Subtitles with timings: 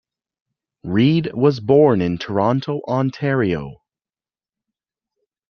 [0.83, 3.83] Reid was born in Toronto, Ontario.